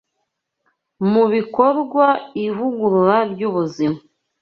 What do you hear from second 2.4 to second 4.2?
ivugurura ry’ubuzima